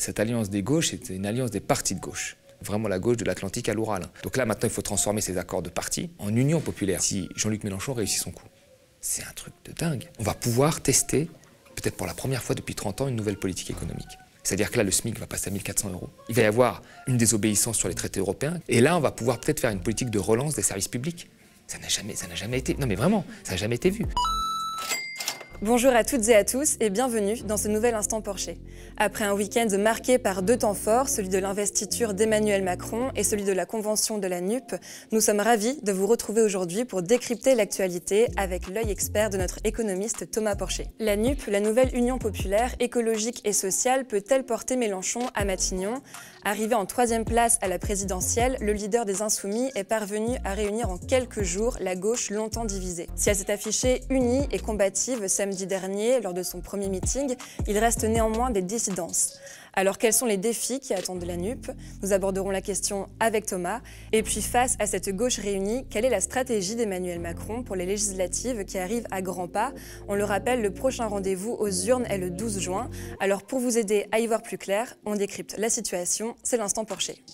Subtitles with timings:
[0.00, 3.24] Cette alliance des gauches est une alliance des partis de gauche vraiment la gauche de
[3.24, 4.06] l'Atlantique à l'Oural.
[4.22, 7.02] Donc là, maintenant, il faut transformer ces accords de parti en union populaire.
[7.02, 8.46] Si Jean-Luc Mélenchon réussit son coup,
[9.00, 10.08] c'est un truc de dingue.
[10.18, 11.30] On va pouvoir tester,
[11.74, 14.18] peut-être pour la première fois depuis 30 ans, une nouvelle politique économique.
[14.42, 16.08] C'est-à-dire que là, le SMIC va passer à 1400 euros.
[16.28, 18.58] Il va y avoir une désobéissance sur les traités européens.
[18.68, 21.30] Et là, on va pouvoir peut-être faire une politique de relance des services publics.
[21.66, 22.74] Ça n'a jamais, jamais été.
[22.74, 24.06] Non, mais vraiment, ça n'a jamais été vu.
[25.62, 28.56] Bonjour à toutes et à tous et bienvenue dans ce nouvel Instant Porcher.
[28.96, 33.44] Après un week-end marqué par deux temps forts, celui de l'investiture d'Emmanuel Macron et celui
[33.44, 34.74] de la convention de la NUP,
[35.12, 39.58] nous sommes ravis de vous retrouver aujourd'hui pour décrypter l'actualité avec l'œil expert de notre
[39.64, 40.86] économiste Thomas Porcher.
[40.98, 46.00] La NUP, la nouvelle Union populaire écologique et sociale, peut-elle porter Mélenchon à Matignon?
[46.42, 50.88] Arrivé en troisième place à la présidentielle, le leader des Insoumis est parvenu à réunir
[50.88, 53.08] en quelques jours la gauche longtemps divisée.
[53.14, 57.34] Si elle s'est affichée unie et combative samedi dernier lors de son premier meeting,
[57.66, 59.36] il reste néanmoins des dissidences.
[59.72, 61.72] Alors quels sont les défis qui attendent la NUP
[62.02, 63.80] Nous aborderons la question avec Thomas.
[64.12, 67.86] Et puis face à cette gauche réunie, quelle est la stratégie d'Emmanuel Macron pour les
[67.86, 69.72] législatives qui arrivent à grands pas?
[70.06, 72.88] On le rappelle, le prochain rendez-vous aux urnes est le 12 juin.
[73.18, 76.36] Alors pour vous aider à y voir plus clair, on décrypte la situation.
[76.44, 77.24] C'est l'instant Porcher.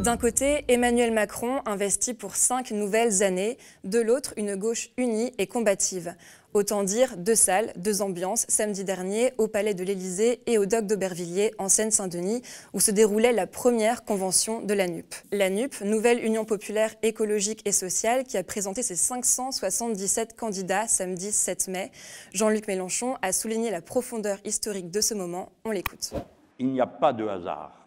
[0.00, 5.46] D'un côté, Emmanuel Macron investit pour cinq nouvelles années, de l'autre, une gauche unie et
[5.46, 6.14] combative.
[6.54, 10.86] Autant dire deux salles, deux ambiances, samedi dernier au Palais de l'Élysée et au Doc
[10.86, 12.40] d'Aubervilliers en Seine-Saint-Denis,
[12.72, 15.14] où se déroulait la première convention de la NUP.
[15.32, 21.30] La NUP, Nouvelle Union Populaire Écologique et Sociale, qui a présenté ses 577 candidats samedi
[21.30, 21.92] 7 mai.
[22.32, 25.52] Jean-Luc Mélenchon a souligné la profondeur historique de ce moment.
[25.66, 26.14] On l'écoute.
[26.58, 27.79] Il n'y a pas de hasard.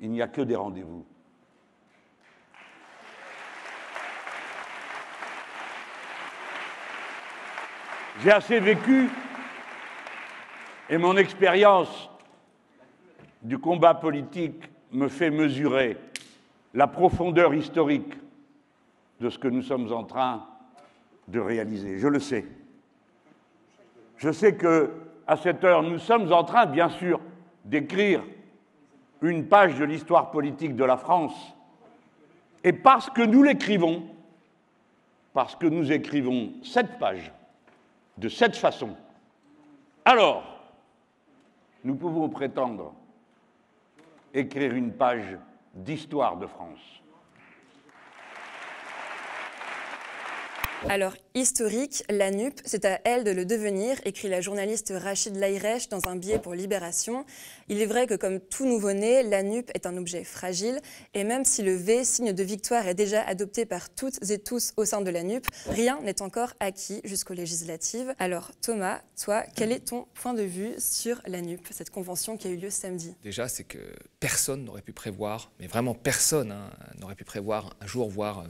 [0.00, 1.04] Il n'y a que des rendez-vous.
[8.22, 9.08] J'ai assez vécu
[10.90, 12.10] et mon expérience
[13.42, 15.96] du combat politique me fait mesurer
[16.74, 18.14] la profondeur historique
[19.20, 20.46] de ce que nous sommes en train
[21.28, 21.98] de réaliser.
[21.98, 22.46] Je le sais.
[24.16, 24.90] Je sais que
[25.26, 27.20] à cette heure, nous sommes en train, bien sûr,
[27.64, 28.22] d'écrire
[29.22, 31.34] une page de l'histoire politique de la France.
[32.64, 34.04] Et parce que nous l'écrivons,
[35.32, 37.32] parce que nous écrivons cette page,
[38.16, 38.96] de cette façon,
[40.04, 40.42] alors
[41.84, 42.92] nous pouvons prétendre
[44.34, 45.38] écrire une page
[45.74, 47.02] d'histoire de France.
[50.86, 55.88] Alors, historique, la NUP, c'est à elle de le devenir, écrit la journaliste Rachid Laïrech
[55.88, 57.26] dans un billet pour Libération.
[57.68, 60.80] Il est vrai que comme tout nouveau-né, la NUP est un objet fragile,
[61.14, 64.72] et même si le V, signe de victoire, est déjà adopté par toutes et tous
[64.76, 68.14] au sein de la NUP, rien n'est encore acquis jusqu'aux législatives.
[68.20, 72.46] Alors, Thomas, toi, quel est ton point de vue sur la NUP, cette convention qui
[72.46, 73.14] a eu lieu samedi?
[73.24, 73.78] Déjà, c'est que
[74.20, 78.40] personne n'aurait pu prévoir, mais vraiment personne hein, n'aurait pu prévoir un jour voir...
[78.40, 78.44] Euh,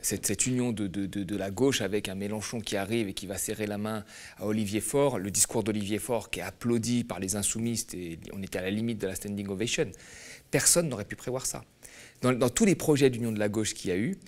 [0.00, 3.78] cette, union de, la gauche avec un Mélenchon qui arrive et qui va serrer la
[3.78, 4.04] main
[4.38, 8.42] à Olivier Faure, le discours d'Olivier Faure qui est applaudi par les insoumistes et on
[8.42, 9.90] était à la limite de la standing ovation.
[10.50, 11.64] Personne n'aurait pu prévoir ça.
[12.22, 14.18] Dans, tous les projets d'union de la gauche qu'il y a eu,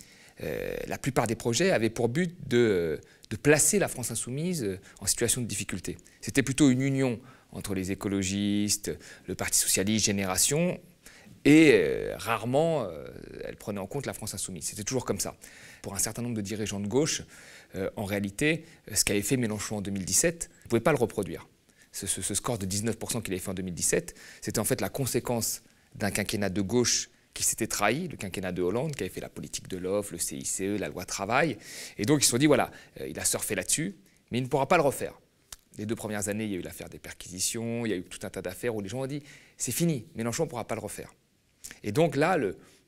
[0.43, 3.01] euh, la plupart des projets avaient pour but de,
[3.31, 5.97] de placer la France insoumise en situation de difficulté.
[6.21, 7.21] C'était plutôt une union
[7.53, 10.81] entre les écologistes, le Parti socialiste, Génération,
[11.45, 13.09] et euh, rarement, euh,
[13.45, 14.65] elle prenait en compte la France insoumise.
[14.65, 15.37] C'était toujours comme ça.
[15.83, 17.23] Pour un certain nombre de dirigeants de gauche,
[17.75, 21.49] euh, en réalité, ce qu'avait fait Mélenchon en 2017, vous ne pouvez pas le reproduire.
[21.93, 25.63] Ce, score de 19% qu'il avait fait en 2017, c'était en fait la conséquence
[25.97, 29.29] d'un quinquennat de gauche qui s'était trahi, le quinquennat de Hollande, qui avait fait la
[29.29, 31.57] politique de l'offre, le CICE, la loi travail.
[31.99, 32.71] Et donc ils se sont dit, voilà,
[33.05, 33.97] il a surfé là-dessus,
[34.31, 35.19] mais il ne pourra pas le refaire.
[35.79, 38.05] Les deux premières années, il y a eu l'affaire des perquisitions, il y a eu
[38.05, 39.23] tout un tas d'affaires où les gens ont dit,
[39.57, 41.13] c'est fini, Mélenchon ne pourra pas le refaire.
[41.83, 42.37] Et donc là,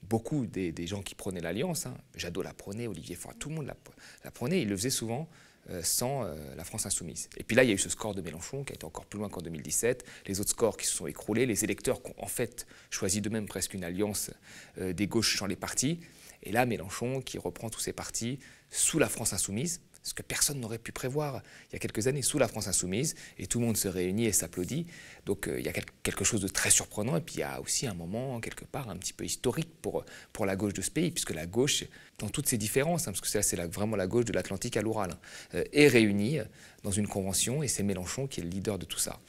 [0.03, 3.66] beaucoup des, gens qui prenaient l'Alliance, hein, Jadot la prenait, Olivier Faure, tout le monde
[3.66, 5.28] la, prenait, il le faisait souvent
[5.70, 7.29] euh, sans euh, la France insoumise.
[7.37, 9.06] Et puis là, il y a eu ce score de Mélenchon qui a été encore
[9.06, 12.25] plus loin qu'en 2017, les autres scores qui se sont écroulés, les électeurs qui ont
[12.25, 14.31] en fait choisi d'eux-mêmes presque une alliance
[14.79, 16.00] euh, des gauches sans les partis.
[16.43, 18.40] Et là, Mélenchon qui reprend tous ces partis
[18.70, 22.22] sous la France insoumise, ce que personne n'aurait pu prévoir il y a quelques années
[22.22, 24.87] sous la France insoumise, et tout le monde se réunit et s'applaudit.
[25.26, 27.60] Donc euh, il y a quelque chose de très surprenant, et puis il y a
[27.60, 30.90] aussi un moment, quelque part, un petit peu historique pour, pour la gauche de ce
[30.90, 31.84] pays, puisque la gauche,
[32.19, 34.82] dans toutes ses différences, hein, parce que c'est c'est vraiment la gauche de l'Atlantique à
[34.82, 35.19] l'Oural, hein,
[35.54, 36.38] euh, est réunie
[36.82, 39.20] dans une convention, et c'est Mélenchon qui est le leader de tout ça.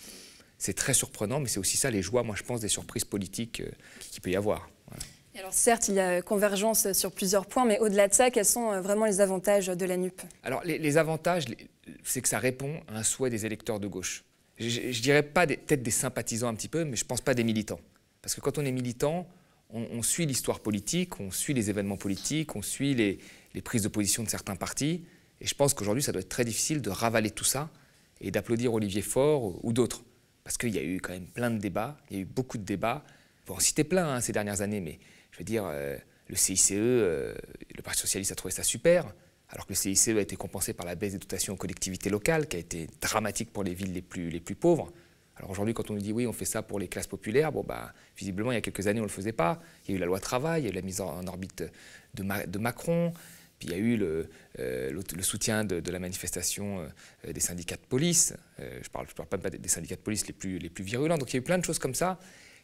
[0.57, 3.59] C'est très surprenant, mais c'est aussi ça les joies, moi je pense, des surprises politiques
[3.61, 4.69] euh, qu'il peut y avoir.
[5.39, 8.79] Alors certes, il y a convergence sur plusieurs points, mais au-delà de ça, quels sont
[8.81, 11.45] vraiment les avantages de la NUP Alors les, avantages,
[12.03, 14.23] c'est que ça répond à un souhait des électeurs de gauche.
[14.59, 17.43] Je, je dirais pas peut-être des sympathisants un petit peu, mais je pense pas des
[17.43, 17.79] militants.
[18.21, 19.27] Parce que quand on est militant,
[19.73, 23.19] on, suit l'histoire politique, on suit les événements politiques, on suit les,
[23.63, 25.03] prises de position de certains partis.
[25.41, 27.69] Et je pense qu'aujourd'hui, ça doit être très difficile de ravaler tout ça
[28.21, 30.03] et d'applaudir Olivier Faure ou, d'autres.
[30.43, 32.57] Parce qu'il y a eu quand même plein de débats, il y a eu beaucoup
[32.57, 33.03] de débats.
[33.47, 34.99] Bon, c'était plein hein, ces dernières années, mais
[35.33, 35.97] je veux dire, euh,
[36.27, 37.33] le CICE, euh,
[37.75, 39.13] le Parti Socialiste a trouvé ça super,
[39.49, 42.47] alors que le CICE a été compensé par la baisse des dotations aux collectivités locales,
[42.47, 44.91] qui a été dramatique pour les villes les plus, les plus pauvres.
[45.35, 47.63] Alors aujourd'hui, quand on nous dit oui, on fait ça pour les classes populaires, bon,
[47.63, 49.59] bah, visiblement, il y a quelques années, on ne le faisait pas.
[49.87, 51.63] Il y a eu la loi travail, il y a eu la mise en, orbite
[52.13, 53.11] de, Macron,
[53.57, 56.87] puis il y a eu le, euh, soutien de, la manifestation
[57.27, 58.35] des syndicats de police.
[58.59, 61.17] Je ne parle, parle, pas des syndicats de police les plus, les plus virulents.
[61.17, 62.19] Donc il y a eu plein de choses comme ça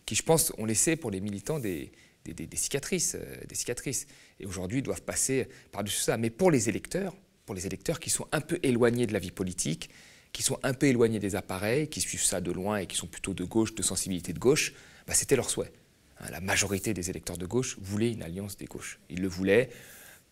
[0.05, 1.91] qui, je pense, ont laissé pour les militants des,
[2.33, 3.17] des, cicatrices.
[3.47, 4.07] des cicatrices.
[4.39, 6.17] Et aujourd'hui, doivent passer par-dessus ça.
[6.17, 7.15] Mais pour les électeurs,
[7.45, 9.89] pour les électeurs qui sont un peu éloignés de la vie politique,
[10.31, 13.07] qui sont un peu éloignés des appareils, qui suivent ça de loin et qui sont
[13.07, 14.73] plutôt de gauche, de sensibilité de gauche,
[15.07, 15.71] bah, c'était leur souhait.
[16.19, 18.99] Hein, la majorité des électeurs de gauche voulaient une alliance des gauches.
[19.09, 19.69] Ils le voulaient.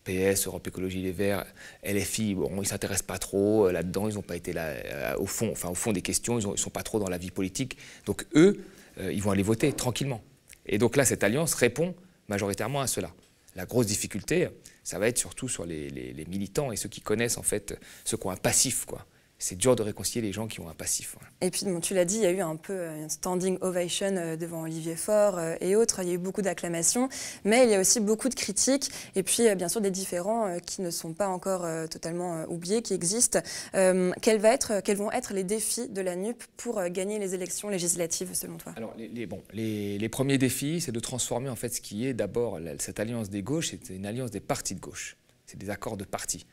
[0.04, 1.44] PS, Europe Écologie Les Verts,
[1.84, 5.16] LFI, bon, ils ne s'intéressent pas trop euh, là-dedans, ils n'ont pas été là euh,
[5.18, 7.30] au, fond, enfin, au fond des questions, ils ne sont pas trop dans la vie
[7.30, 7.76] politique.
[8.06, 8.64] Donc eux,
[9.00, 10.22] euh, ils vont aller voter tranquillement.
[10.68, 11.94] Et donc là, cette alliance répond
[12.28, 13.12] majoritairement à cela.
[13.56, 14.48] La grosse difficulté,
[14.84, 18.28] ça va être surtout sur les, militants et ceux qui connaissent en fait, ceux qui
[18.28, 18.84] un passif.
[18.84, 19.06] quoi
[19.38, 21.16] c'est dur de réconcilier les gens qui ont un passif.
[21.40, 24.16] Et puis, tu l'as dit, il y a eu un peu euh, un standing ovation
[24.16, 26.00] euh, devant Olivier Faure euh, et autres.
[26.02, 27.08] Il y a eu beaucoup d'acclamations,
[27.44, 30.82] mais il y a aussi beaucoup de critiques et puis, bien sûr, des différends qui
[30.82, 33.40] ne sont pas encore totalement oubliés, qui existent.
[33.72, 37.68] quels, va être, quels vont être les défis de la NUP pour gagner les élections
[37.68, 38.72] législatives, selon toi?
[38.76, 42.58] Alors, les, bon, les, premiers défis, c'est de transformer en fait ce qui est d'abord
[42.78, 45.16] cette alliance des gauches, c'est une alliance des partis de gauche.
[45.46, 46.46] C'est des accords de partis.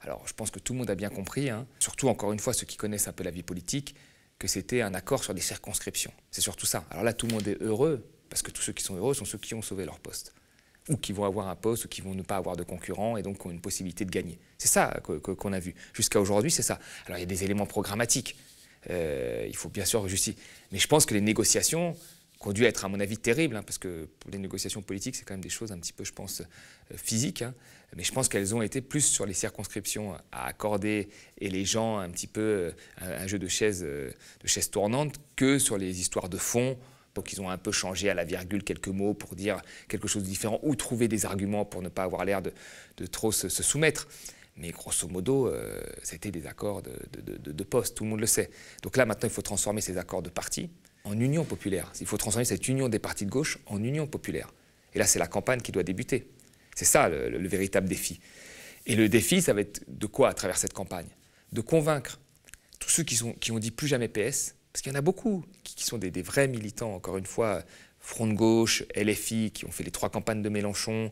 [0.00, 2.52] Alors je pense que tout le monde a bien compris, hein, surtout encore une fois
[2.52, 3.94] ceux qui connaissent un peu la vie politique,
[4.38, 6.12] que c'était un accord sur des circonscriptions.
[6.30, 6.84] C'est surtout ça.
[6.90, 9.24] Alors là, tout le monde est heureux, parce que tous ceux qui sont heureux sont
[9.24, 10.32] ceux qui ont sauvé leur poste,
[10.88, 13.22] ou qui vont avoir un poste, ou qui vont ne pas avoir de concurrents, et
[13.22, 14.38] donc ont une possibilité de gagner.
[14.56, 15.74] C'est ça qu'on a vu.
[15.92, 16.78] Jusqu'à aujourd'hui, c'est ça.
[17.06, 18.36] Alors il y a des éléments programmatiques.
[18.90, 20.40] Euh, il faut bien sûr justifier.
[20.70, 21.96] Mais je pense que les négociations,
[22.46, 25.24] ont dû être, à mon avis, terribles, hein, parce que pour les négociations politiques, c'est
[25.24, 27.42] quand même des choses un petit peu, je pense, euh, physiques.
[27.42, 27.54] Hein.
[27.96, 31.08] mais je pense qu'elles ont été plus sur les circonscriptions à accorder
[31.40, 35.16] et les gens un petit peu euh, un, jeu de chaises, euh, de chaises tournantes
[35.36, 36.78] que sur les histoires de fond.
[37.14, 40.22] Donc ils ont un peu changé à la virgule quelques mots pour dire quelque chose
[40.22, 44.06] de différent ou trouver des arguments pour ne pas avoir l'air de, trop se, soumettre.
[44.56, 45.52] Mais grosso modo,
[46.04, 46.92] c'était des accords de,
[47.22, 48.50] de, de, poste, tout le monde le sait.
[48.82, 50.70] Donc là, maintenant, il faut transformer ces accords de parti
[51.04, 51.92] en union populaire.
[52.00, 54.52] Il faut transformer cette union des partis de gauche en union populaire.
[54.94, 56.28] Et là, c'est la campagne qui doit débuter.
[56.74, 58.20] C'est ça le, véritable défi.
[58.86, 61.08] Et le défi, ça va être de quoi à travers cette campagne?
[61.52, 62.20] De convaincre
[62.78, 65.84] tous ceux qui, ont dit plus jamais PS, parce qu'il y en a beaucoup qui,
[65.84, 67.64] sont des, vrais militants, encore une fois,
[68.00, 71.10] Front de gauche, LFI, qui ont fait les trois campagnes de Mélenchon,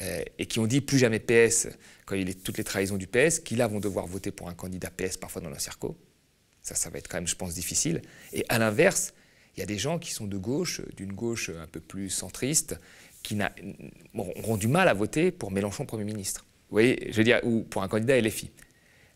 [0.00, 1.68] euh, et qui ont dit plus jamais PS
[2.04, 4.48] quand il y a toutes les trahisons du PS, qui là vont devoir voter pour
[4.48, 5.96] un candidat PS parfois dans leur circo.
[6.60, 8.02] Ça, ça va être quand même, je pense, difficile.
[8.32, 9.14] Et à l'inverse,
[9.56, 12.78] il y a des gens qui sont de gauche, d'une gauche un peu plus centriste,
[13.22, 13.38] qui
[14.14, 16.44] auront du mal à voter pour Mélenchon Premier ministre.
[16.68, 18.50] Vous voyez, je veux dire, ou pour un candidat LFI.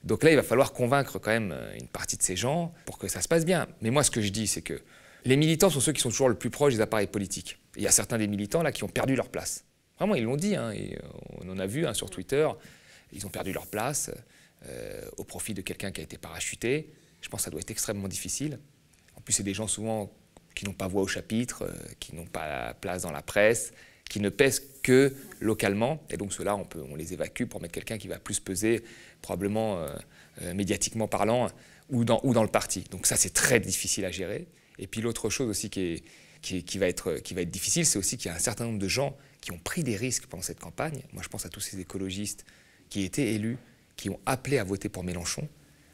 [0.04, 3.08] Donc là, il va falloir convaincre quand même une partie de ces gens pour que
[3.08, 3.66] ça se passe bien.
[3.82, 4.80] Mais moi, ce que je dis, c'est que
[5.24, 7.58] les militants sont ceux qui sont toujours le plus proches des appareils politiques.
[7.76, 9.64] Il y a certains des militants là qui ont perdu leur place.
[9.98, 10.96] Vraiment, ils l'ont dit, hein, et
[11.40, 12.48] on en a vu hein, sur Twitter.
[13.12, 14.10] Ils ont perdu leur place
[14.66, 16.92] euh, au profit de quelqu'un qui a été parachuté.
[17.20, 18.58] Je pense que ça doit être extrêmement difficile.
[19.16, 20.12] En plus, c'est des gens souvent
[20.58, 23.72] qui n'ont pas voix au chapitre, euh, qui n'ont pas la place dans la presse,
[24.10, 26.02] qui ne pèsent que localement.
[26.10, 28.82] Et donc ceux-là, on, on les évacue pour mettre quelqu'un qui va plus peser,
[29.22, 29.94] probablement euh,
[30.42, 31.48] euh, médiatiquement parlant,
[31.90, 32.82] ou dans, ou dans le parti.
[32.90, 34.48] Donc ça, c'est très difficile à gérer.
[34.80, 37.98] Et puis l'autre chose aussi qui, est, qui, va être, qui va être difficile, c'est
[38.00, 40.42] aussi qu'il y a un certain nombre de gens qui ont pris des risques pendant
[40.42, 41.02] cette campagne.
[41.12, 42.44] Moi, je pense à tous ces écologistes
[42.90, 43.58] qui étaient élus,
[43.94, 45.48] qui ont appelé à voter pour Mélenchon,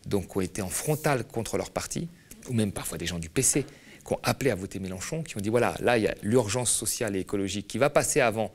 [0.06, 2.09] donc qui ont été en frontal contre leur parti,
[2.49, 3.66] ou même parfois des gens du PC,
[4.04, 6.70] qui ont appelé à voter Mélenchon, qui ont dit voilà, là, il y a l'urgence
[6.70, 8.52] sociale et écologique qui va passer avant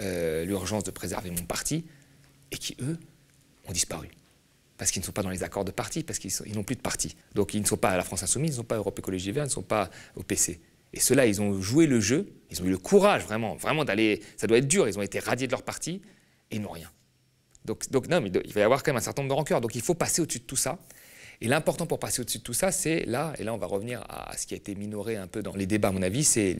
[0.00, 1.84] euh, l'urgence de préserver mon parti,
[2.50, 2.98] et qui, eux,
[3.66, 4.08] ont disparu.
[4.76, 6.80] Parce qu'ils ne sont pas dans les accords de parti, parce qu'ils n'ont plus de
[6.80, 7.16] parti.
[7.34, 8.98] Donc ils ne sont pas à la France Insoumise, ils ne sont pas à Europe
[8.98, 10.60] Écologie Vert, ils ne sont pas au PC.
[10.92, 14.22] Et ceux-là, ils ont joué le jeu, ils ont eu le courage vraiment, vraiment d'aller.
[14.36, 16.02] Ça doit être dur, ils ont été radiés de leur parti
[16.50, 16.90] et ils n'ont rien.
[17.64, 19.60] Donc, donc non, mais il va y avoir quand même un certain nombre de rancœurs.
[19.60, 20.78] Donc il faut passer au-dessus de tout ça.
[21.40, 24.04] Et l'important pour passer au-dessus de tout ça, c'est là, et là on va revenir
[24.08, 26.56] à ce qui a été minoré un peu dans les débats, à mon avis, c'est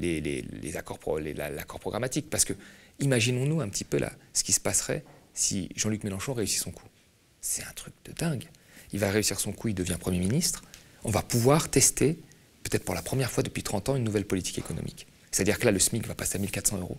[0.64, 0.98] l'accord
[1.80, 2.28] programmatique.
[2.30, 2.54] Parce que
[3.00, 6.86] imaginons-nous un petit peu là, ce qui se passerait si Jean-Luc Mélenchon réussit son coup.
[7.40, 8.44] C'est un truc de dingue.
[8.92, 10.62] Il va réussir son coup, il devient Premier ministre.
[11.02, 12.18] On va pouvoir tester,
[12.62, 15.06] peut-être pour la première fois depuis 30 ans, une nouvelle politique économique.
[15.30, 16.98] C'est-à-dire que là, le SMIC va passer à 1400 euros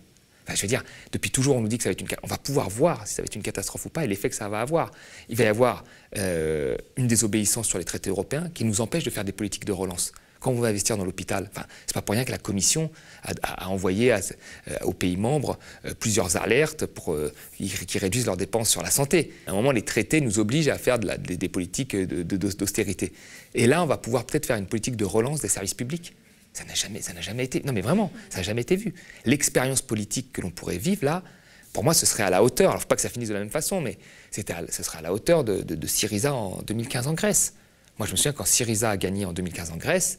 [0.54, 2.38] je veux dire, depuis toujours, on nous dit que ça va être une On va
[2.38, 4.60] pouvoir voir si ça va être une catastrophe ou pas et l'effet que ça va
[4.60, 4.92] avoir.
[5.28, 5.84] Il va y avoir
[6.16, 9.72] euh, une désobéissance sur les traités européens qui nous empêche de faire des politiques de
[9.72, 10.12] relance.
[10.38, 12.90] Quand on veut investir dans l'hôpital, enfin, c'est pas pour rien que la Commission
[13.22, 14.18] a, envoyé euh,
[14.82, 17.16] aux pays membres euh, plusieurs alertes pour
[17.56, 19.32] qui réduisent leurs dépenses sur la santé.
[19.46, 23.12] À un moment, les traités nous obligent à faire des, politiques d'austérité.
[23.54, 26.14] Et là, on va pouvoir peut-être faire une politique de relance des services publics.
[26.56, 27.62] Ça n'a jamais, jamais été.
[27.66, 28.94] Non, mais vraiment, ça n'a jamais été vu.
[29.26, 31.22] L'expérience politique que l'on pourrait vivre là,
[31.74, 32.70] pour moi, ce serait à la hauteur.
[32.70, 33.98] Alors, faut pas que ça finisse de la même façon, mais
[34.30, 34.40] ce
[34.82, 37.52] serait à la hauteur de, Syriza en 2015 en Grèce.
[37.98, 40.18] Moi, je me souviens quand Syriza a gagné en 2015 en Grèce,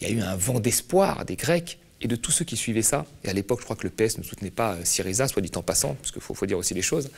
[0.00, 2.82] il y a eu un vent d'espoir des Grecs et de tous ceux qui suivaient
[2.82, 3.06] ça.
[3.22, 5.52] Et à l'époque, je crois que le PS ne soutenait pas euh, Syriza, soit dit
[5.54, 7.10] en passant, parce qu'il faut, dire aussi les choses.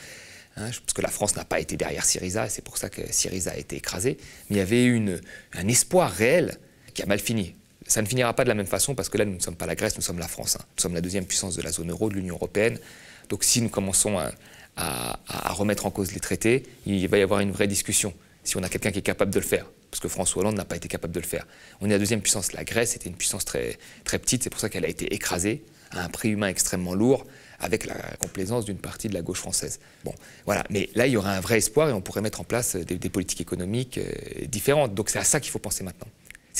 [0.55, 3.01] Hein, parce que la France n'a pas été derrière Syriza, et c'est pour ça que
[3.11, 4.17] Syriza a été écrasé.
[4.51, 5.19] Mais il y avait une,
[5.53, 6.59] un espoir réel
[6.93, 7.55] qui a mal fini.
[7.91, 9.65] Ça ne finira pas de la même façon parce que là, nous ne sommes pas
[9.65, 10.55] la Grèce, nous sommes la France.
[10.55, 10.63] Hein.
[10.77, 12.79] Nous sommes la deuxième puissance de la zone euro, de l'Union européenne.
[13.27, 15.19] Donc si nous commençons à,
[15.49, 18.13] remettre en cause les traités, il va y avoir une vraie discussion.
[18.45, 20.63] Si on a quelqu'un qui est capable de le faire, parce que François Hollande n'a
[20.63, 21.45] pas été capable de le faire.
[21.81, 22.53] On est la deuxième puissance.
[22.53, 25.61] La Grèce était une puissance très, très petite, c'est pour ça qu'elle a été écrasée
[25.91, 27.25] à un prix humain extrêmement lourd,
[27.59, 29.81] avec la complaisance d'une partie de la gauche française.
[30.05, 30.63] Bon, voilà.
[30.69, 32.97] Mais là, il y aura un vrai espoir et on pourrait mettre en place des,
[32.97, 34.95] des politiques économiques euh, différentes.
[34.95, 36.07] Donc c'est à ça qu'il faut penser maintenant.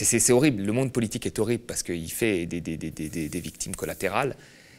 [0.06, 4.36] C'est horrible, le monde politique est horrible parce qu'il fait des, victimes collatérales,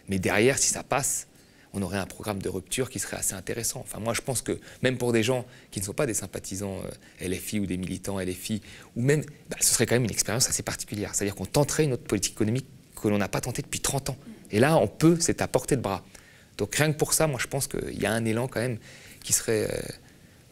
[0.09, 1.29] mais derrière, si ça passe,
[1.75, 3.81] on aurait un programme de rupture qui serait assez intéressant.
[3.81, 6.83] Enfin, moi, je pense que même pour des gens qui ne sont pas des sympathisants
[7.23, 8.61] euh, LFI ou des militants LFI,
[8.95, 11.15] ou même, bah, ce serait quand même une expérience assez particulière.
[11.15, 12.67] C'est-à-dire qu'on tenterait une autre politique économique
[13.01, 14.17] que l'on n'a pas tenté depuis 30 ans.
[14.51, 16.05] Et là, on peut, c'est à portée de bras.
[16.59, 18.79] Donc rien que pour ça, moi, je pense qu'il y a un élan quand même
[19.23, 19.69] qui serait...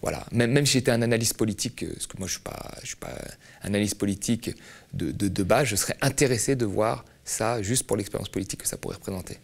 [0.02, 0.24] Voilà.
[0.32, 3.14] Même, si j'étais un analyste politique, euh, parce que moi je ne suis, pas
[3.62, 4.50] analyste politique
[4.94, 8.76] de, de base, je serais intéressé de voir ça juste pour l'expérience politique que ça
[8.76, 9.38] pourrait représenter.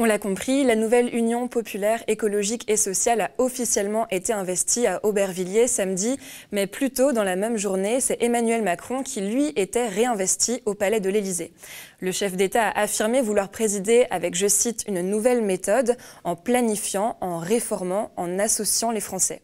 [0.00, 4.98] On l'a compris, la nouvelle Union populaire écologique et sociale a officiellement été investie à
[5.04, 6.18] Aubervilliers samedi,
[6.50, 10.74] mais plus tôt dans la même journée, c'est Emmanuel Macron qui, lui, était réinvesti au
[10.74, 11.52] palais de l'Élysée.
[12.00, 17.16] Le chef d'État a affirmé vouloir présider avec, je cite, une nouvelle méthode en planifiant,
[17.20, 19.42] en réformant, en associant les Français.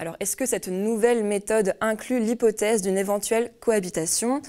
[0.00, 4.42] Alors, est-ce que cette nouvelle méthode inclut l'hypothèse d'une éventuelle cohabitation?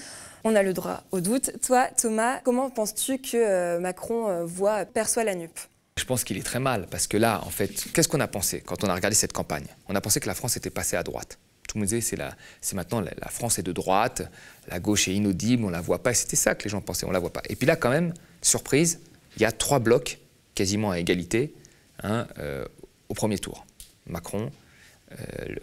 [0.44, 1.50] On a le droit au doute.
[1.66, 5.58] Toi, Thomas, comment penses-tu que euh, Macron euh, voit, perçoit la NUP?
[5.98, 8.60] Je pense qu'il est très mal, parce que là, en fait, qu'est-ce qu'on a pensé
[8.60, 9.66] quand on a regardé cette campagne?
[9.88, 11.38] On a pensé que la France était passée à droite.
[11.66, 12.16] Tout le monde disait,
[12.60, 14.22] c'est, maintenant, la, France est de droite,
[14.68, 16.12] la gauche est inaudible, on la voit pas.
[16.12, 17.42] C'était ça que les gens pensaient, on la voit pas.
[17.48, 19.00] Et puis là, quand même, surprise,
[19.36, 20.18] il y a trois blocs
[20.54, 21.54] quasiment à égalité
[22.02, 22.66] hein, euh,
[23.08, 23.64] au premier tour.
[24.06, 24.50] Macron,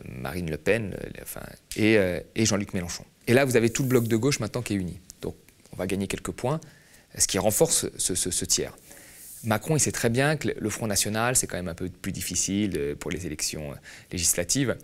[0.05, 0.95] Marine Le Pen
[1.75, 3.03] et Jean-Luc Mélenchon.
[3.31, 4.99] Et là, vous avez tout le bloc de gauche maintenant qui est uni.
[5.21, 5.37] Donc,
[5.71, 6.59] on va gagner quelques points,
[7.17, 8.77] ce qui renforce ce, tiers.
[9.45, 12.11] Macron, il sait très bien que le Front National, c'est quand même un peu plus
[12.11, 13.75] difficile euh, pour les élections euh,
[14.11, 14.75] législatives.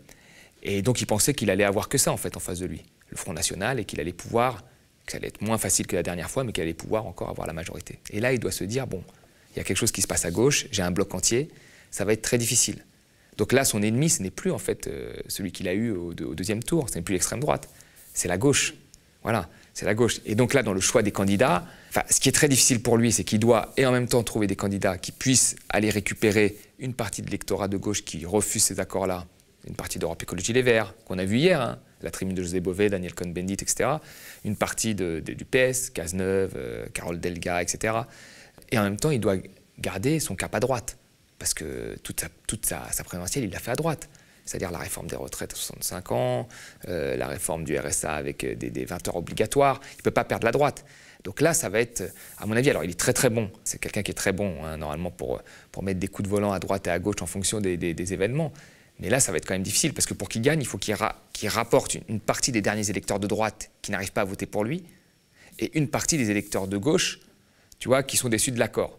[0.63, 2.85] Et donc, il pensait qu'il allait avoir que ça, en fait, en face de lui,
[3.09, 4.63] le Front National, et qu'il allait pouvoir,
[5.05, 7.27] que ça allait être moins facile que la dernière fois, mais qu'il allait pouvoir encore
[7.27, 7.99] avoir la majorité.
[8.11, 9.03] Et là, il doit se dire, bon,
[9.51, 11.49] il y a quelque chose qui se passe à gauche, j'ai un bloc entier,
[11.91, 12.85] ça va être très difficile.
[13.35, 16.11] Donc là, son ennemi, ce n'est plus, en fait, euh, celui qu'il a eu au,
[16.11, 17.67] au deuxième tour, ce n'est plus l'extrême droite
[18.17, 18.73] c'est la gauche.
[19.21, 20.21] Voilà, c'est la gauche.
[20.25, 21.65] Et donc là, dans le choix des candidats,
[22.09, 24.47] ce qui est très difficile pour lui, c'est qu'il doit et en même temps trouver
[24.47, 28.79] des candidats qui puissent aller récupérer une partie de l'électorat de gauche qui refuse ces
[28.79, 29.25] accords-là,
[29.67, 32.59] une partie d'Europe Écologie Les Verts, qu'on a vu hier, hein, la tribune de José
[32.59, 33.89] Bové, Daniel Cohn-Bendit, etc.,
[34.45, 37.93] une partie du PS, Cazeneuve, euh, Carole Delga, etc.
[38.71, 39.37] Et en même temps, il doit
[39.79, 40.97] garder son cap à droite,
[41.37, 44.09] parce que toute sa, sa présidentielle, il l'a fait à droite
[44.47, 46.47] c'est-à-dire la réforme des retraites à 65 ans,
[46.87, 49.81] euh, la réforme du RSA avec euh, des, 20 heures obligatoires.
[49.95, 50.85] Il ne peut pas perdre la droite.
[51.25, 52.03] Donc là, ça va être,
[52.37, 53.51] à mon avis, alors il est très très bon.
[53.65, 55.41] C'est quelqu'un qui est très bon, hein, normalement, pour,
[55.73, 58.53] pour mettre des coups de volant à droite et à gauche en fonction des, événements.
[58.99, 60.77] Mais là, ça va être quand même difficile, parce que pour qu'il gagne, il faut
[60.77, 60.95] qu'il
[61.49, 64.85] rapporte une, partie des derniers électeurs de droite qui n'arrivent pas à voter pour lui,
[65.59, 67.19] et une partie des électeurs de gauche,
[67.79, 68.97] tu vois, qui sont déçus de l'accord.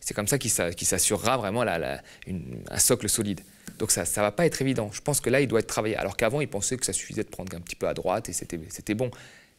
[0.00, 3.42] C'est comme ça qu'il s'assurera vraiment un socle solide.
[3.78, 4.90] Donc ça ne va pas être évident.
[4.92, 5.96] Je pense que là, il doit être travaillé.
[5.96, 8.32] Alors qu'avant, il pensait que ça suffisait de prendre un petit peu à droite et
[8.32, 9.10] c'était bon.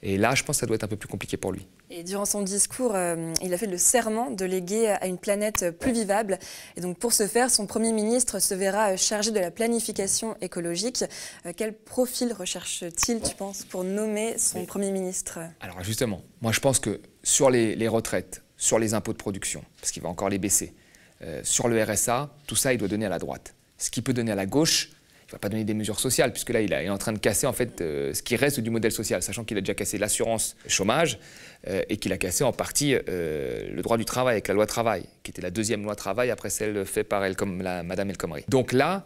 [0.04, 1.66] Et là, je pense que ça doit être un peu plus compliqué pour lui.
[1.90, 5.72] Et durant son discours, euh, il a fait le serment de léguer à une planète
[5.72, 6.38] plus vivable.
[6.76, 11.04] Et donc pour ce faire, son Premier ministre se verra chargé de la planification écologique.
[11.46, 15.40] Euh, quel profil recherche-t-il, tu penses, pour nommer son Premier ministre?
[15.62, 19.92] Alors justement, moi je pense que sur les, retraites, sur les impôts de production, parce
[19.92, 20.76] qu'il va encore les baisser,
[21.24, 23.56] euh, sur le RSA, tout ça il doit donner à la droite.
[23.78, 24.90] Ce qu'il peut donner à la gauche,
[25.28, 27.20] il ne va pas donner des mesures sociales, puisque là, il, est en train de
[27.20, 29.98] casser en fait euh, ce qui reste du modèle social, sachant qu'il a déjà cassé
[29.98, 31.20] l'assurance chômage
[31.68, 34.66] euh, et qu'il a cassé en partie euh, le droit du travail avec la loi
[34.66, 38.18] travail, qui était la deuxième loi travail après celle faite par elle, comme Madame El
[38.18, 38.46] Khomri.
[38.48, 39.06] Donc là,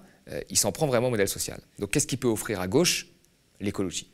[0.50, 1.60] il s'en prend vraiment au modèle social.
[1.80, 3.08] Donc qu'est-ce qu'il peut offrir à gauche?
[3.60, 4.12] L'écologie.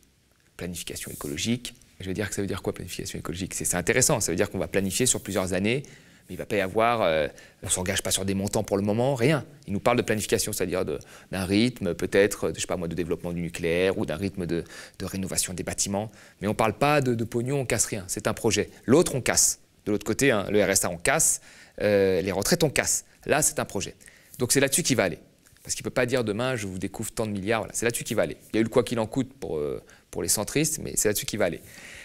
[0.55, 1.75] Planification écologique.
[1.99, 3.53] Je veux dire que ça veut dire quoi planification écologique?
[3.53, 5.83] C'est intéressant, ça veut dire qu'on va planifier sur plusieurs années
[6.27, 7.27] mais il ne va pas y avoir, euh,
[7.63, 9.45] on ne s'engage pas sur des montants pour le moment, rien.
[9.65, 13.31] Il nous parle de planification, c'est-à-dire d'un rythme peut-être, je sais pas moi, de développement
[13.31, 14.63] du nucléaire ou d'un rythme de,
[15.01, 16.11] rénovation des bâtiments.
[16.41, 18.69] Mais on ne parle pas de, pognon, on casse rien, c'est un projet.
[18.85, 19.59] L'autre, on casse.
[19.85, 21.39] De l'autre côté, hein, le RSA, on casse,
[21.81, 23.05] euh, les retraites, on casse.
[23.25, 23.95] Là, c'est un projet.
[24.37, 25.19] Donc c'est là-dessus qu'il va aller.
[25.63, 27.67] Parce qu'il ne peut pas dire demain, je vous découvre tant de milliards.
[27.71, 28.37] C'est là-dessus qu'il va aller.
[28.51, 29.81] Il y a eu le quoi qu'il en coûte pour, euh,
[30.19, 31.61] les centristes, mais c'est là-dessus qu'il va aller.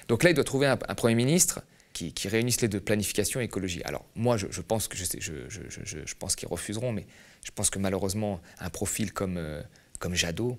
[0.06, 1.62] Donc là, il doit trouver un Premier ministre
[2.10, 3.82] qui, réunissent les deux, planification et écologie.
[3.84, 7.06] Alors moi, je, pense que je, pense qu'ils refuseront, mais
[7.44, 9.62] je pense que malheureusement, un profil comme, euh,
[9.98, 10.58] comme Jadot,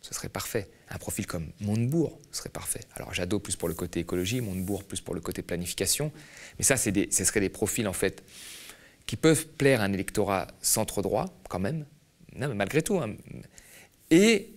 [0.00, 0.70] ce serait parfait.
[0.88, 2.80] Un profil comme Montebourg serait parfait.
[2.94, 6.12] Alors Jadot plus pour le côté écologie, Montebourg plus pour le côté planification.
[6.58, 8.22] Mais ça, des, ce seraient des profils en fait
[9.06, 11.86] qui peuvent plaire à un électorat centre-droit quand même,
[12.36, 13.16] non, mais malgré tout, hein.
[14.10, 14.50] et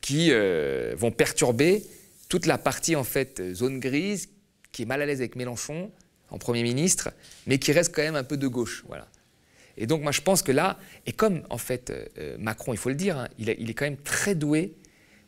[0.00, 1.84] qui euh, vont perturber
[2.28, 4.28] toute la partie en fait zone grise
[4.76, 5.90] qui est mal à l'aise avec Mélenchon
[6.28, 7.08] en Premier ministre,
[7.46, 8.84] mais qui reste quand même un peu de gauche.
[8.88, 9.08] Voilà.
[9.78, 12.90] Et donc moi je pense que là, et comme en fait euh, Macron, il faut
[12.90, 14.74] le dire, hein, il, est quand même très doué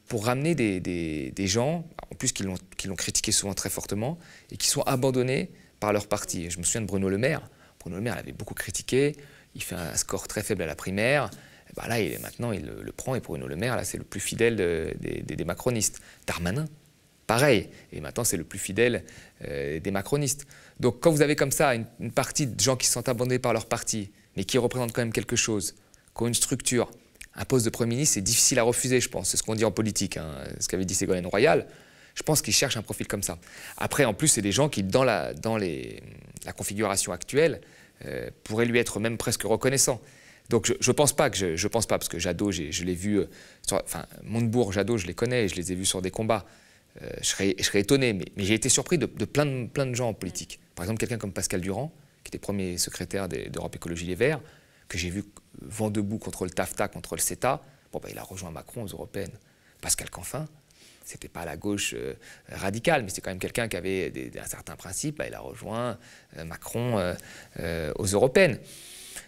[0.07, 4.19] pour ramener des, gens, en plus qui l'ont critiqué souvent très fortement,
[4.51, 5.51] et qui sont abandonnés
[5.81, 6.51] par leur parti.
[6.51, 7.41] je me souviens de Bruno Le Maire.
[7.81, 9.17] Bruno Le Maire l'avait beaucoup critiqué,
[9.55, 11.31] il fait un score très faible à la primaire.
[11.75, 14.57] Ben là, maintenant, il le, prend, et Bruno Le Maire, là, c'est le plus fidèle
[14.57, 16.01] des, des macronistes.
[16.27, 16.67] Darmanin,
[17.29, 17.69] pareil.
[17.93, 19.05] Et maintenant, c'est le plus fidèle
[19.47, 20.49] euh, des macronistes.
[20.81, 23.67] Donc quand vous avez comme ça une, partie de gens qui sont abandonnés par leur
[23.67, 25.77] parti, mais qui représentent quand même quelque chose,
[26.17, 26.91] qui ont une structure,
[27.35, 29.29] un poste de Premier ministre, c'est difficile à refuser, je pense.
[29.29, 30.27] C'est ce qu'on dit en politique, hein,
[30.59, 31.69] ce qu'avait dit Ségolène Royal.
[32.15, 33.39] Je pense qu'ils cherchent un profil comme ça.
[33.77, 36.03] Après, en plus, c'est des gens qui, dans la, dans les,
[36.45, 37.61] la configuration actuelle,
[38.07, 40.01] euh, pourraient lui être même presque reconnaissants.
[40.49, 43.19] Donc je ne pense pas que je, pense pas parce que Jadot, je l'ai vu,
[43.19, 43.27] euh,
[43.71, 46.47] enfin Montebourg, Jadot, je les connais, je les ai vus sur des combats.
[47.03, 50.61] Euh, je, serais, étonné, mais, j'ai été surpris de, plein, de, gens en politique.
[50.75, 51.93] Par exemple, quelqu'un comme Pascal Durand,
[52.25, 54.41] qui était premier secrétaire d'Europe Écologie Les Verts,
[54.89, 55.25] que j'ai vu
[55.63, 57.63] vent debout contre le TAFTA, contre le CETA.
[57.93, 59.33] Bon, bah, il a rejoint Macron aux européennes.
[59.81, 60.47] Pascal Canfin,
[61.05, 62.15] c'était pas la gauche euh,
[62.49, 65.23] radicale, mais c'est quand même quelqu'un qui avait un certain principe.
[65.27, 65.99] Il a rejoint
[66.37, 67.15] euh, Macron
[67.97, 68.59] aux européennes.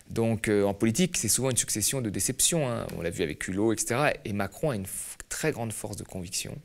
[0.08, 2.68] Donc en politique, c'est souvent une succession de déceptions.
[2.68, 2.86] Hein.
[2.96, 4.14] On l'a vu avec Hulot, etc.
[4.24, 4.86] Et Macron a une
[5.28, 6.58] très grande force de conviction.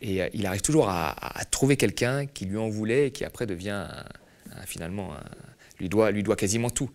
[0.00, 1.14] Et euh, il arrive toujours à,
[1.50, 3.86] trouver quelqu'un qui lui en voulait et qui après devient
[4.64, 5.14] finalement
[5.80, 6.90] lui doit lui doit quasiment tout.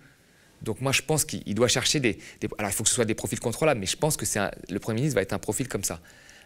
[0.62, 2.20] Donc moi je pense qu'il doit chercher des,
[2.58, 4.80] alors il faut que ce soit des profils contrôlables, mais je pense que c'est le
[4.80, 6.00] premier ministre va être un profil comme ça,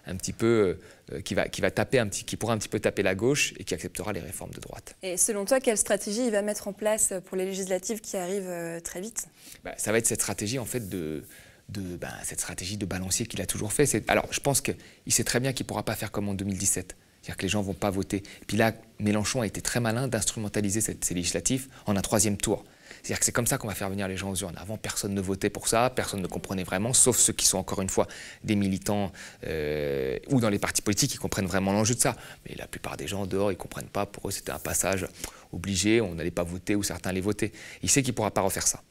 [0.06, 0.78] un petit peu
[1.12, 3.16] euh, qui va qui va taper un petit qui pourra un petit peu taper la
[3.16, 4.96] gauche et qui acceptera les réformes de droite.
[5.04, 8.48] Et selon toi, quelle stratégie il va mettre en place pour les législatives qui arrivent
[8.48, 9.28] euh, très vite?
[9.64, 11.24] Bah, Ça va être cette stratégie en fait de
[11.70, 14.04] de ben, cette stratégie de balancier qu'il a toujours fait.
[14.08, 14.76] Alors, je pense qu'il
[15.10, 16.96] sait très bien qu'il ne pourra pas faire comme en 2017.
[17.22, 18.22] C'est-à-dire que les gens ne vont pas voter.
[18.46, 22.64] Puis là, Mélenchon a été très malin d'instrumentaliser ces législatives en un troisième tour.
[23.02, 24.56] C'est-à-dire que c'est comme ça qu'on va faire venir les gens aux urnes.
[24.58, 27.82] Avant, personne ne votait pour ça, personne ne comprenait vraiment, sauf ceux qui sont encore
[27.82, 28.08] une fois
[28.44, 29.12] des militants
[29.46, 32.16] euh, ou dans les partis politiques qui comprennent vraiment l'enjeu de ça.
[32.48, 34.06] Mais la plupart des gens dehors, ils ne comprennent pas.
[34.06, 35.08] Pour eux, c'était un passage
[35.52, 37.52] obligé, on n'allait pas voter ou certains allaient voter.
[37.82, 38.82] Il sait qu'il ne pourra pas refaire ça.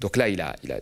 [0.00, 0.80] Donc là, il a, il a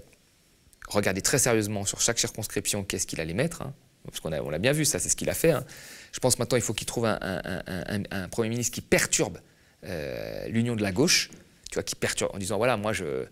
[0.88, 4.72] regarder très sérieusement sur chaque circonscription qu'est-ce qu'il allait mettre, hein, parce qu'on l'a bien
[4.72, 5.52] vu, ça c'est ce qu'il a fait.
[5.52, 5.64] Hein.
[6.12, 9.38] Je pense maintenant il faut qu'il trouve un, Premier ministre qui perturbe
[9.84, 11.30] euh, l'union de la gauche,
[11.70, 13.26] tu vois, qui perturbe en disant voilà, moi je, euh,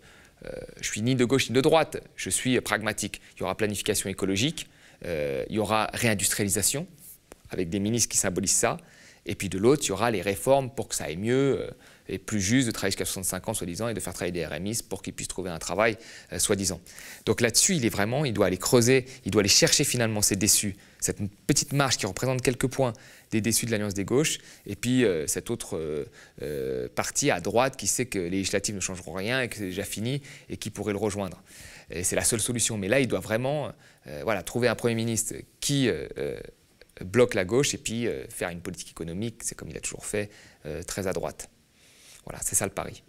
[0.81, 3.21] je suis ni de gauche ni de droite, je suis pragmatique.
[3.35, 4.67] Il y aura planification écologique,
[5.05, 6.87] euh, il y aura réindustrialisation,
[7.49, 8.77] avec des ministres qui symbolisent ça,
[9.25, 11.69] et puis de l'autre, il y aura les réformes pour que ça aille mieux
[12.09, 14.79] et plus juste de travailler jusqu'à 65 ans, soi-disant, et de faire travailler des RMI
[14.87, 15.97] pour qu'ils puissent trouver un travail,
[16.31, 16.81] euh, soi-disant.
[17.25, 20.35] Donc là-dessus, il est vraiment, il doit aller creuser, il doit aller chercher finalement ces
[20.35, 22.93] déçus, cette petite marge qui représente quelques points
[23.31, 26.05] des déçus de l'Alliance des gauches, et puis euh, cette autre
[26.41, 29.63] euh, partie à droite qui sait que les législatives ne changeront rien et que c'est
[29.63, 31.41] déjà fini et qui pourrait le rejoindre.
[32.01, 32.77] C'est la seule solution.
[32.77, 33.71] Mais là, il doit vraiment
[34.23, 35.89] voilà, trouver un Premier ministre qui
[37.03, 40.31] bloque la gauche et puis faire une politique économique, c'est comme il a toujours fait,
[40.87, 41.49] très à droite.
[42.25, 43.03] Voilà, c'est ça le pari.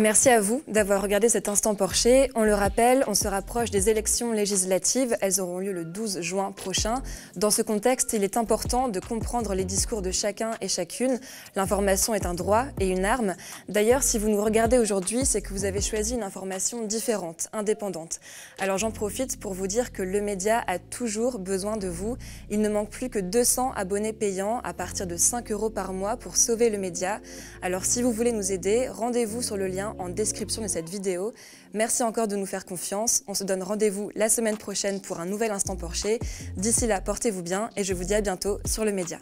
[0.00, 2.30] Merci à vous d'avoir regardé cet instant Porcher.
[2.36, 5.16] On le rappelle, on se rapproche des élections législatives.
[5.20, 7.02] Elles auront lieu le 12 juin prochain.
[7.34, 11.18] Dans ce contexte, il est important de comprendre les discours de chacun et chacune.
[11.56, 13.34] L'information est un droit et une arme.
[13.68, 18.20] D'ailleurs, si vous nous regardez aujourd'hui, c'est que vous avez choisi une information différente, indépendante.
[18.60, 22.16] Alors j'en profite pour vous dire que le média a toujours besoin de vous.
[22.50, 26.16] Il ne manque plus que 200 abonnés payants à partir de 5 euros par mois
[26.16, 27.20] pour sauver le média.
[27.62, 29.66] Alors si vous voulez nous aider, rendez-vous sur le
[29.98, 31.32] en description de cette vidéo.
[31.74, 33.22] Merci encore de nous faire confiance.
[33.26, 36.18] On se donne rendez-vous la semaine prochaine pour un nouvel Instant Porcher.
[36.56, 39.18] D'ici là, portez-vous bien et je vous dis à bientôt sur le média.